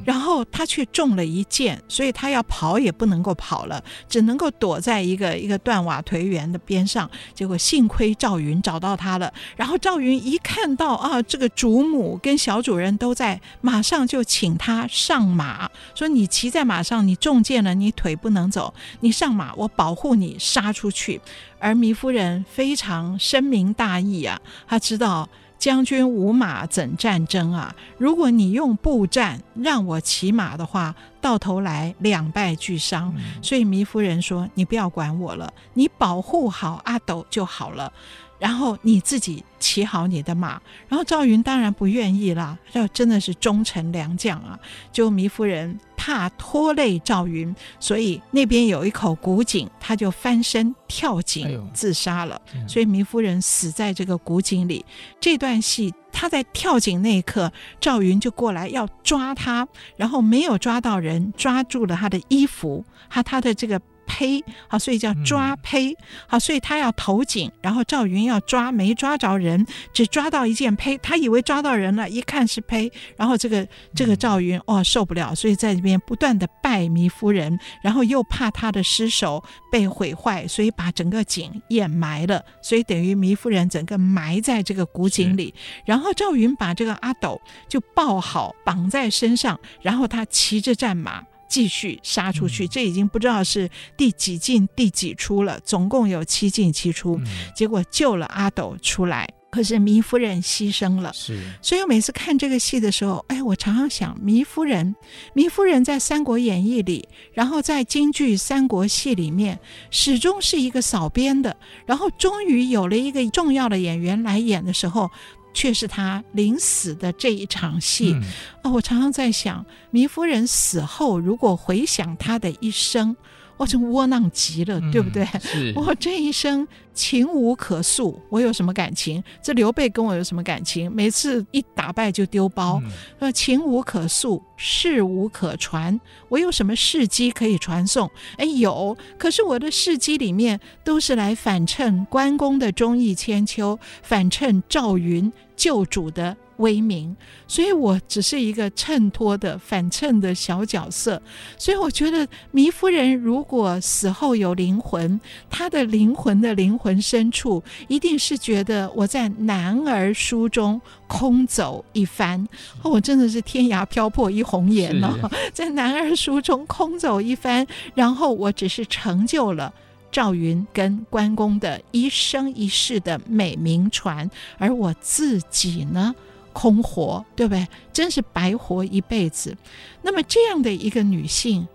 [0.04, 7.11] 然后他却中了一箭，所以他要跑也不能够跑了，只能够躲在一个一个断瓦颓垣的边上。
[7.35, 21.20] 结果幸亏赵云找到他了，然后赵云一看到啊，这个主母跟小主人都在，马上就请他上马，说：“你骑在马上，你中箭了，你腿不能走，你上马，我保护你杀出去。”
[21.59, 25.28] 而糜夫人非常深明大义啊，他知道。
[25.60, 27.76] 将军无马怎战争啊？
[27.98, 33.12] 如果你用步战，让我骑马的话，到头来两败俱伤。
[33.16, 37.92] 嗯、所以糜夫人说：“你不要管我了，你保护好阿斗就好了。”
[38.40, 44.59] 然后你自己骑好你的马，然后赵云当然不愿意啦，这真的是忠臣良将啊！
[44.90, 52.40] 就糜夫人怕拖累赵云，所以那边有一口古井，他就翻身跳井自杀了。
[52.55, 54.85] 哎、所以糜夫人死在这个古井里。
[55.20, 63.79] 这段戏他在跳井那一刻，赵云就过来要抓他，然后没有抓到人，抓住了他的衣服，他他的这个。
[64.10, 65.96] 呸，好，所以叫抓胚，
[66.26, 91.22] 好，所以他要投井，然后赵云要抓，没抓着人，只抓到一件胚，他以为抓到人了，一看是胚，然后这个这个赵云哦受不了，所以在这边不断的拜糜夫人，然后又怕他的尸首被毁坏，所以把整个井掩埋了，所以等于糜夫人整个埋在这个古井里，然后赵云把这个阿斗就抱好绑在身上，然后他骑着战马。
[91.50, 97.20] 继续杀出去，这已经不知道是第几进第几出了，总共有七进七出。
[97.54, 101.12] 结果救了阿斗出来，可是糜夫人牺牲了。
[101.12, 104.94] 是，所以我每次看这个戏的时候，哎，我常常想，糜夫人，
[105.34, 109.58] 糜夫人在《三国演义》里，然后在京剧三国戏里面，
[109.90, 115.10] 始终是一个扫边的，然后终于有了一个重要的演员来演的时候。
[115.52, 118.30] 却是他临死的这一场戏啊、嗯
[118.64, 118.70] 哦！
[118.72, 123.16] 我常常在想，糜夫人死后，如果回想她的一生。
[123.60, 125.28] 我真窝囊极了，对不对？
[125.74, 129.22] 我 这一生情无可诉，我有什么感情？
[129.42, 130.90] 这刘备跟我有什么感情？
[130.90, 132.80] 每次一打败就丢包，
[133.18, 138.10] 说、嗯、情无可诉，事无可传，我有什么事迹可以传颂？
[138.38, 146.34] 哎，有，可是我的事迹里面都是来反衬关公的忠义千秋，反衬赵云救主的。
[146.60, 147.14] 威名，
[147.48, 151.20] 所以我只是一个衬托的反衬的小角色，
[151.58, 155.20] 所以我觉得糜夫人如果死后有灵魂，
[155.50, 162.46] 她的灵魂的灵魂深处一定是觉得我在男儿书中空走一番，
[162.82, 165.50] 哦，我真的是天涯飘泊一红颜了，是。
[165.52, 169.72] 在男儿书中空走一番，然后我只是成就了
[170.12, 176.14] 赵云跟关公的一生一世的美名传，而我自己呢？
[176.52, 177.66] 空活，对不对？
[177.92, 179.56] 真是白活一辈子。
[180.02, 181.66] 那么这样的一个女性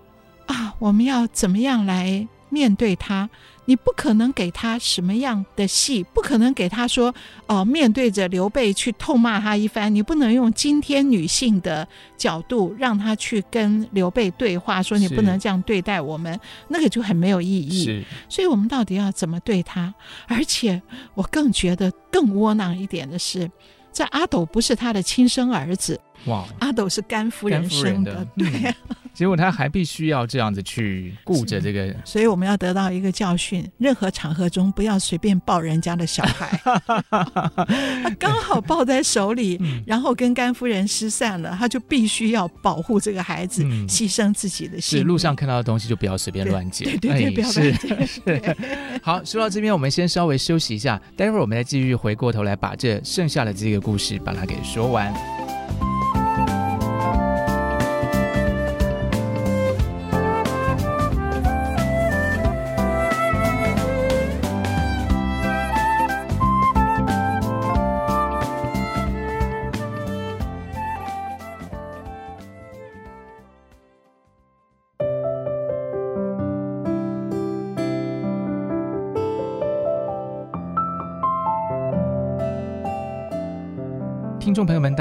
[0.46, 3.30] 啊，我们要怎么样来面对她，
[3.66, 7.10] 你不可能给她什么样的戏，不可能给她说
[7.48, 11.86] 哦、呃，面对着刘备去痛骂他一番，你不能用今天女性的
[12.16, 18.06] 角度让她去跟刘备对话，说你不能这样对待我们，那个就很没有意义。
[18.30, 19.94] 所以我们到底要怎么对她？
[20.28, 20.82] 而且
[21.16, 23.50] 我更觉得更窝囊一点的是，
[23.96, 25.98] 这阿斗不是他的亲生儿子。
[26.26, 36.60] 哇，阿斗是甘夫人生的，的对、啊嗯，结果他还必须要这样子去顾着这个， 所以我们要得到一个教训：任何场合中不要随便抱人家的小孩。
[38.04, 45.04] 他刚好抱在手里，然后跟甘夫人失散了，他就必须要保护这个孩子，嗯、牺牲自己的性命。
[45.04, 48.08] 是路上看到的东西就不要随便乱捡，对对，对，对，不要乱捡。
[48.08, 48.56] 是
[49.02, 55.14] 好，说到这边，我们先稍微休息一下，待会儿我们再继续回过头来把这剩下的这个故事把它给说完。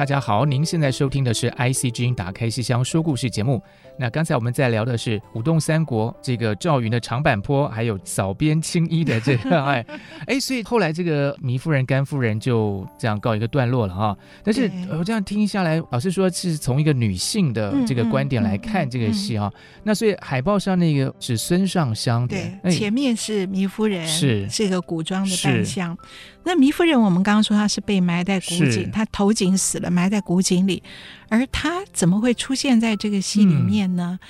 [0.05, 0.45] 大家好！
[0.45, 3.63] 您现在收听的是 IC 之音打开戏箱说故事节目。
[3.99, 9.87] 那刚才我们在聊的是舞动三国，这个赵云的长坂坡，还有扫边青衣的这个 哎
[10.27, 14.15] 哎，所以后来这个糜夫人、甘夫人就这样告一个段落了哈。
[14.43, 19.51] 但是我这样听下来，老实说是从一个女性的这个观点来看这个戏哈。
[19.85, 25.97] 那所以海报上那个是孙尚香的，对，前面是糜夫人，是是一个古装的扮相。
[26.45, 30.83] 那糜夫人，我们刚刚说她是被埋在古井，她投井死了，埋在古井里，
[31.29, 34.19] 而她怎么会出现在这个戏里面呢？
[34.23, 34.29] 嗯、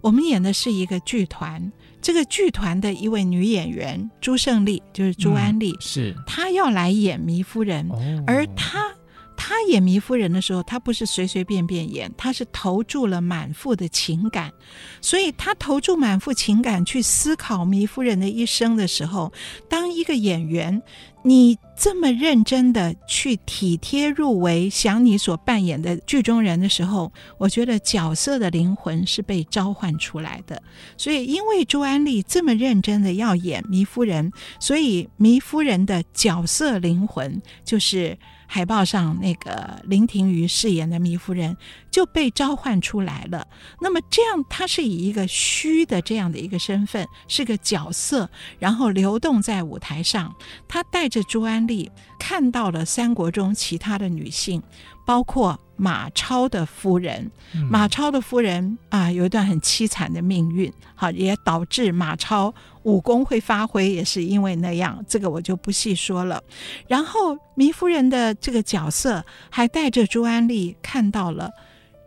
[0.00, 8.92] 我们演的是一个剧团，这个剧团的一位女演员朱胜利，就是朱安丽，嗯、是她要来演糜夫人，哦、而她。
[9.34, 14.52] 她演糜夫人的时候，她不是随随便便演，她是投注了满腹的情感，
[15.00, 19.32] 所以她投注满腹情感去思考糜夫人的一生的时候，
[19.68, 20.80] 当一个演员，
[21.24, 30.62] 你这么认真的去体贴入微，想你所扮演的剧中人的时候，我觉得角色的灵魂是被召唤出来的。
[30.96, 38.18] 所以，因为朱安丽这么认真的要演糜夫人，所以糜夫人的角色灵魂就是。
[38.54, 41.56] 海报上那个林婷瑜饰演的糜夫人
[41.90, 43.46] 就被召唤出来了。
[43.80, 48.28] 那么这样，她是以一个虚的这样的一个身份，是个角色，
[48.58, 50.36] 然后流动在舞台上。
[50.68, 54.62] 她带着朱安丽看到了三国中其他的女性，
[55.06, 57.28] 包括马超的夫人。
[57.68, 62.54] 马超的夫人啊，有一段很凄惨的命运，好，也导致马超。
[62.84, 66.40] 武功会发挥，也是因为那样，这个我就不细说了。
[66.86, 71.50] 然后糜夫人的这个角色还带着朱安丽看到了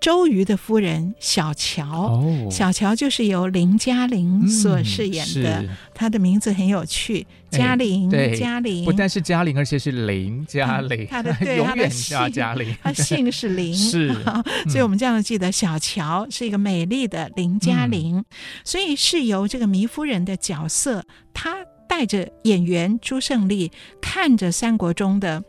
[0.05, 14.13] 周瑜的夫人小乔，哦、小乔就是由林嘉玲所饰演的，她、嗯、的名字很有趣，嘉玲，嘉玲、欸、不但是嘉玲，而且是林嘉玲，她、嗯、的对永远叫嘉玲，她姓是林，是，
[14.69, 18.25] 所以我们这样记得小乔是一个美丽的林嘉玲，嗯、
[18.63, 21.03] 所以是由这个糜夫人的角色，
[21.33, 21.55] 她
[21.89, 25.43] 带着演员朱胜利看着三国中的。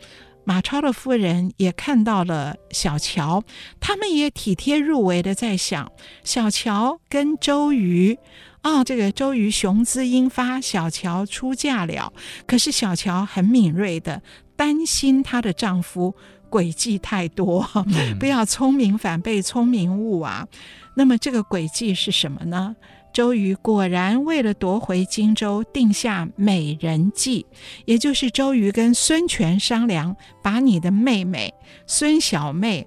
[0.46, 3.42] 马超的夫人也看到了小乔，
[3.80, 5.90] 他们也体贴入微的在想，
[6.22, 8.16] 小乔跟周瑜
[8.62, 12.12] 啊、哦，这个周瑜雄姿英发，小乔出嫁了。
[12.46, 14.22] 可是小乔很敏锐的
[14.54, 16.14] 担心她的丈夫
[16.48, 20.46] 诡计太多，嗯、 不要聪明反被聪明误啊。
[20.94, 22.76] 那么这个诡计是什么呢？
[23.16, 27.46] 周瑜果然为了夺回荆州，定下美人计，
[27.86, 31.54] 也就是周瑜跟孙权商量，把你的妹妹
[31.86, 32.86] 孙小妹。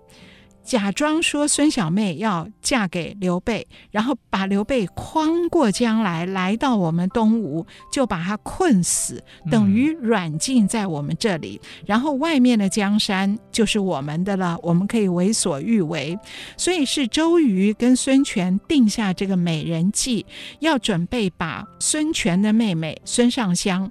[0.70, 11.60] 假装说孙小妹要嫁给刘备，然后把刘备诓过江来，来到我们东吴，就把他困死，等于软禁在我们这里。
[11.64, 16.16] 嗯、然后外面的江山就是我们的了，我们可以为所欲为。
[16.56, 20.24] 所以是周瑜跟孙权定下这个美人计，
[20.60, 23.90] 要准备把孙权的妹妹孙尚香，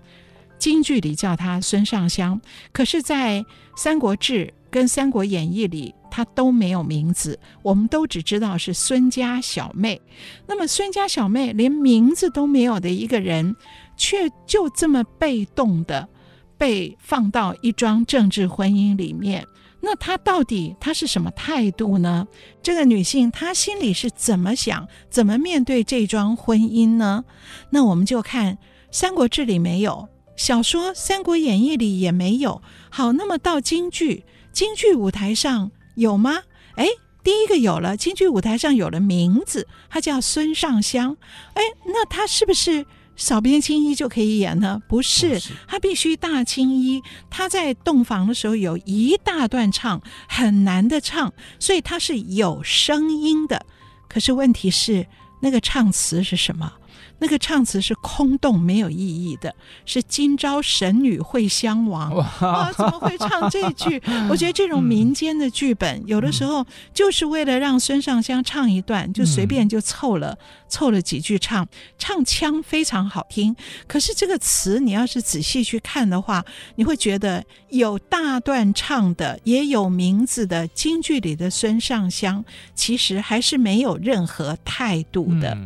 [0.60, 3.40] 京剧里叫她孙尚香，可是，在
[3.76, 5.92] 《三国志》跟《三国演义》里。
[6.11, 10.00] 她都没有名字，我们都只知道是孙家小妹。
[10.46, 13.54] 那么孙家小妹连名字都没有的一个人，
[13.96, 16.09] 却就这么被动的
[16.56, 19.46] 被放到一桩政治婚姻里面，
[19.80, 22.26] 那她到底她是什么态度呢？
[22.62, 27.24] 这个女性她心里是怎么想、怎么面对这桩婚姻呢？
[27.70, 28.54] 那我们就看
[28.90, 32.61] 《三国志》里没有，小说《三国演义》里也没有。
[32.90, 36.42] 好，那么到京剧，京剧舞台上有吗？
[36.76, 36.86] 哎，
[37.24, 41.16] 第一个有了，京剧舞台上有了名字，他叫孙尚香。
[41.55, 42.86] 哎，那他是不是？
[43.16, 44.80] 少边青衣就可以演呢？
[44.88, 47.03] 不是，他必须大青衣。
[47.28, 53.66] 他在洞房的时候有一大段唱，很难的唱，所以他是有声音的。
[54.09, 55.05] 可是问题是，
[55.42, 56.72] 那个唱词是什么？
[57.20, 59.54] 那个唱词是空洞没有意义的，
[59.84, 62.14] 是今朝神女会相亡。
[62.14, 64.00] 哇，怎么会唱这句？
[64.30, 66.64] 我觉得这种民间的剧本，有的时候
[66.94, 70.38] 就是为了让孙尚香唱一段，就随便就凑了
[70.68, 71.66] 凑了几句唱，
[71.98, 73.54] 唱腔非常好听。
[73.86, 76.44] 可是这个词，你要是仔细去看的话，
[76.76, 82.44] 你会觉得有大段唱的，也有名字的京剧里的孙尚香，
[82.74, 85.58] 其实还是没有任何态度的。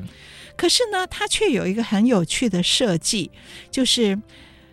[0.57, 3.31] 可是呢，它却有一个很有趣的设计，
[3.71, 4.19] 就是。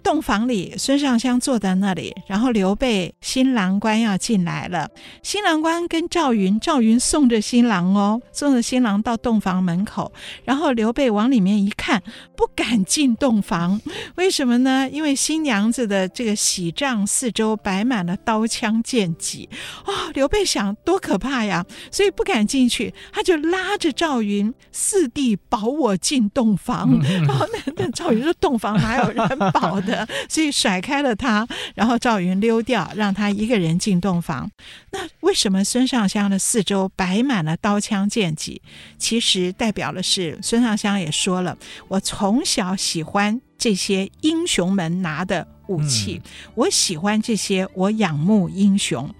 [0.04, 4.90] 洞房里，孙尚香坐在那里，然后刘备新郎官要进来了。
[5.22, 10.12] 新郎官跟赵云，赵云送着新郎哦，送着新郎到洞房门口。
[10.44, 12.02] 然后刘备往里面一看，
[12.36, 13.80] 不敢进洞房，
[14.16, 14.90] 为什么呢？
[14.92, 19.48] 因为新娘子的这个喜帐四周摆满了刀枪剑戟
[19.86, 22.94] 哦，刘备想多可怕呀，所以不敢进去。
[23.12, 27.00] 他就拉着赵云，四弟保我进洞房。
[27.04, 29.89] 然 后那那赵云说：“洞房哪有人保的？”
[30.28, 34.50] 所以甩开了他，然后赵云溜掉，让他一个人进洞房。
[34.92, 38.62] 那为什么孙尚香的四周摆满了刀枪剑戟？
[38.98, 49.14] 其实代表的是孙尚香也说了，我从小喜欢这些英雄们拿的武器，嗯、我喜欢这些，我仰慕英雄，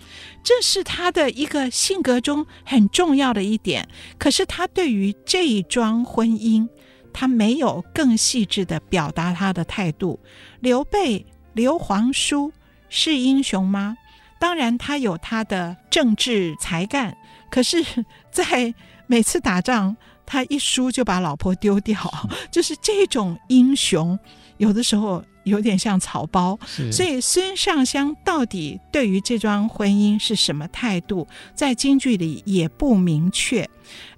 [0.44, 3.88] 这是他的一个性格中很重要的一点。
[4.18, 6.68] 可是他对于这一桩婚姻，
[7.14, 10.20] 他没有更细致的表达他的态度。
[10.60, 12.52] 刘备、刘皇叔
[12.90, 13.98] 是英雄吗？
[14.40, 17.18] 当然，他有他的政治才干。
[17.52, 17.84] 可是，
[18.32, 18.74] 在
[19.06, 22.00] 每次打仗，他一输就把老婆丢掉，
[22.50, 24.18] 就是这种英雄，
[24.58, 26.58] 有的时候有点像草包。
[26.92, 33.70] 所以，孙尚香到底对于这桩婚姻是什么态度，在京剧里也不明确。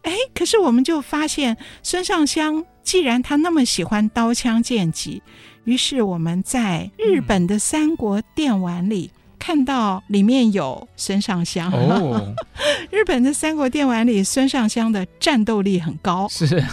[0.03, 5.21] 哎，可是我们就发现，孙尚香既然他那么喜欢刀枪剑戟。
[5.63, 11.71] 于是我们在日本的三国电玩里看到里面有孙尚香。
[11.71, 12.33] 哦，
[12.89, 16.63] 日本的三国电玩里孙尚香的战斗力很高， 是，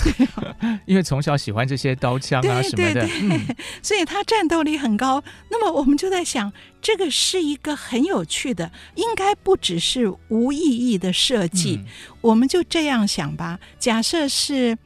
[0.86, 5.22] 因为从小喜欢这些刀枪啊什么的，对对对，所以他战斗力很高。
[5.50, 6.50] 那么我们就在想，
[6.80, 11.80] 这个是一个很有趣的，应该不只是无意义的设计。
[12.22, 14.76] 我们就这样想吧，假设是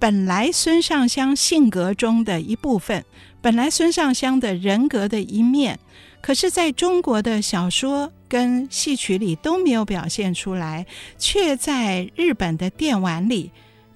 [0.00, 3.04] 本来孙尚香性格中的一部分。
[3.42, 5.78] 本来孙尚香的人格的一面，
[6.22, 10.86] 可是在中国的小说跟戏曲里都没有表现出来，
[11.18, 13.50] 却在日本的电玩里，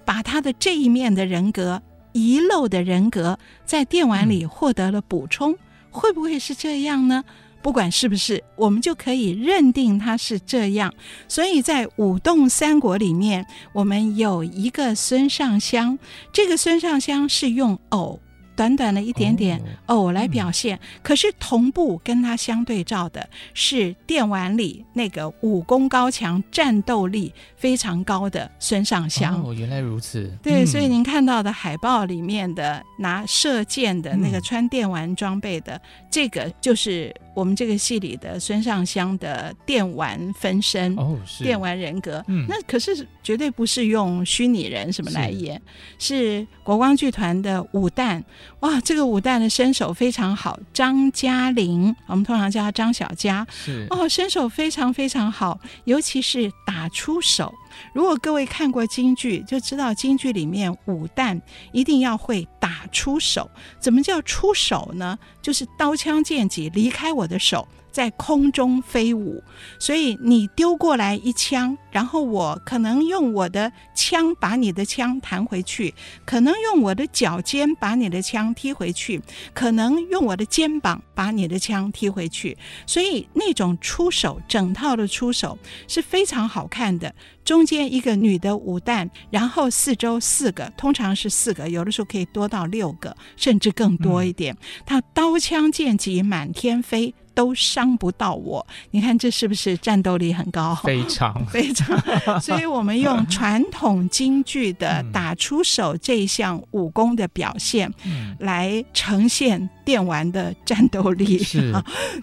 [0.05, 1.81] 把他的这一面的人格
[2.13, 5.53] 遗漏的人格，在电玩里获得了补充。
[5.53, 5.57] 嗯、
[5.89, 7.23] 会不会是这样呢？
[7.65, 10.93] 不管是不是，我们就可以认定它是这样。
[11.27, 13.43] 所以在武动三国里面，
[13.73, 15.97] 我们有一个孙尚香，
[16.31, 18.19] 这个孙尚香是用偶。
[18.55, 29.43] 短短的一点点偶来表现，可是同步跟他相对照的是电玩里那个武功高强、战斗力非常高的孙尚香。
[29.43, 30.31] 哦，原来如此。
[30.41, 35.79] 对，所以您看到的海报里面的拿射箭的那个穿电玩装备的，
[36.09, 37.13] 这个就是。
[37.35, 41.43] 我们这个戏里的孙尚香的电玩分身哦，是。
[41.43, 45.61] 电玩人格，嗯，那可是绝对不是用虚拟人什么来演，
[45.99, 48.23] 是，是国光剧团的武旦，
[48.61, 57.53] 哇，这个武旦的身手非常好，张嘉玲，我们通常叫她张小佳，是哦，身手非常非常好，尤其是打出手。
[57.93, 61.39] 如果各位看过京剧，就知道京剧里面武旦
[61.71, 63.49] 一定要会打出手。
[63.79, 65.17] 怎么叫出手呢？
[65.41, 67.67] 就是刀枪剑戟离开我的手。
[67.95, 69.41] 在空中飞舞，
[69.79, 79.21] 所以你丢过来一枪，然后我可能用我的枪把你的枪弹回去，可能用我的脚尖把你的枪踢回去，
[79.53, 82.57] 可能用我的肩膀把你的枪踢回去。
[82.85, 87.15] 所以那种出手，整套的出手是非常好看的。
[87.45, 94.53] 中间一个女的五弹，然后四周四个，通常是四个，有的时候可以多到六个，甚至更多一点。
[94.85, 97.15] 他刀枪剑戟满天飞。
[97.35, 98.65] 都伤不到我。
[98.89, 100.73] 你看这是不是战斗力很高？
[100.83, 102.41] 非常 非常。
[102.41, 107.93] 所以我们用传统京剧的打出手这一项武功的表现，
[108.39, 111.37] 来呈现电玩的战斗力。
[111.37, 111.71] 是。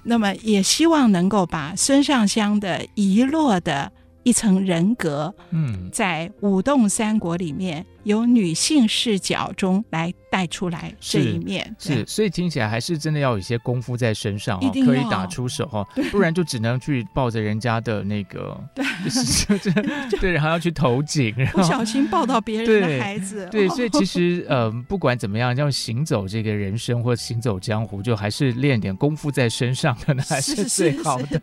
[0.03, 3.93] 那么也希望能够把孙尚香的遗落的
[4.23, 7.85] 一层人格，嗯，在舞动三国里面。
[8.05, 31.39] 由女性视角中来带出来这一面，是，是，所以听起来还是真的要有一些功夫在身上哦，可以打出手 哈，不然就只能去抱着人家的那个， 对，对，然后要去投井，不小心抱到别人的孩子，对，对，所以其实呃，不管怎么样，要行走这个人生或行走江湖，就还是练点功夫在身上，可能还是最好的。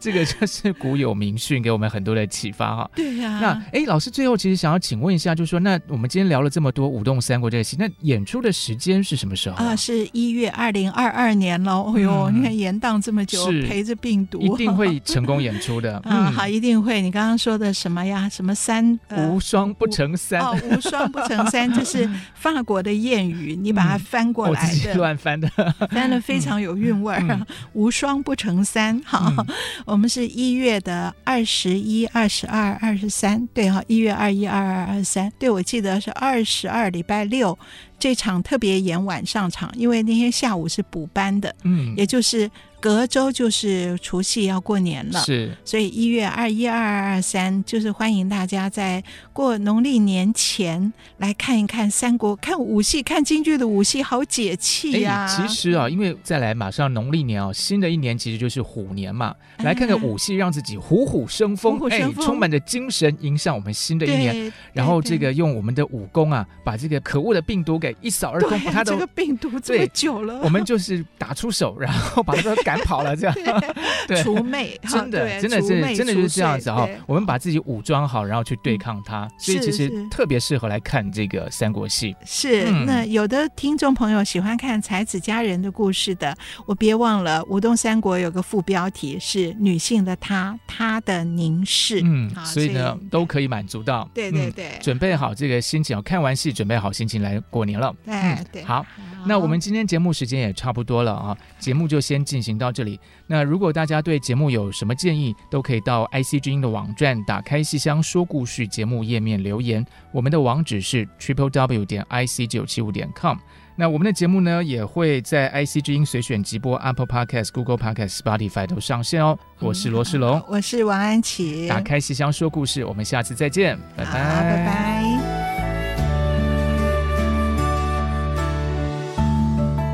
[0.00, 2.90] 这个就是古有名训，给我们很多的启发哈。
[2.96, 5.51] 对呀，那哎，老师最后其实想要请问一下，就是。
[5.52, 9.66] 说那我们今天聊了这么多《舞动三国》这个戏，那演出的时间是什么时候啊？
[9.66, 11.92] 啊是一月二零二二年喽。
[11.94, 16.00] 哎呦，嗯、你看延宕这么久，陪着病毒，一定会 成功演出的。
[16.06, 17.02] 嗯，好，一定会。
[17.02, 18.26] 你刚刚说的什么呀？
[18.30, 20.40] 什么三、呃、无双不成三？
[20.40, 25.46] 哦，无双不成三，这是法国的谚语，你把它翻过来的，乱翻的，
[25.92, 27.20] 翻的非常有韵味儿。
[27.28, 29.46] 嗯、 无双不成三，好，嗯、
[29.84, 35.30] 我们是一月的二十一、二十二、二十三，对哈，一月二一、二二、二三。
[35.42, 37.58] 对，我记得是二十二礼拜六
[37.98, 42.48] 这场特别演晚上场，因为那天下午是补班的，嗯，也就是。
[42.82, 49.00] 隔周就是除夕要过年了，是，所以一月二一、二二、二三，就是欢迎大家在
[49.32, 55.26] 过农历年前来看一看三国，看武戏，看京剧的武戏，好解气呀、啊！
[55.28, 64.52] 其实啊，因为再来马上农历年啊，新的一年其实就是虎年嘛，来看看武戏，让自己虎虎生风，哎，哎，充满着精神，迎向我们新的一年。
[64.72, 68.58] 然后这个用我们的武功啊，把这个可恶的病毒给一扫而空。
[68.64, 72.86] 把它这个病毒这么久了，我们就是打出手，然后把它 赶。
[72.86, 73.34] 跑了这样，
[74.06, 76.88] 对，除魅，真的，真的是，真的就是这样子哈。
[77.06, 82.14] 我们把自己武装好，然后去对抗它，所以其实特别适合来看这个三国戏。
[82.24, 92.00] 是，那有的听众朋友喜欢看才子佳人的故事的，我别忘了《舞动三国》有个副标题是“女性的她，她的凝视”。
[92.04, 94.08] 嗯，所以呢，都可以满足到。
[94.12, 97.94] 对对对，准备好这个心情，看完戏准备好心情来过年了。
[98.06, 98.84] 哎，对，好，
[99.26, 102.98] 那我们今天节目时间也差不多了啊，节目就先进行到这里。
[103.26, 109.84] 那如果大家对节目有什么建议，都可以到 IC 之音的网站，打开戏箱说故事节目页面留言。
[110.12, 113.36] 我们的网址是 triple w 点 ic 九七五点 com。
[113.74, 119.38] 那我们的节目呢，也会在 IC 之音随选直播 Apple Podcast、Google Podcast、Spotify 都上线哦。
[119.60, 121.66] 我是罗世龙，我是王安琪。
[121.68, 125.41] 打开戏箱说故事，我们下次再见，拜拜，拜拜。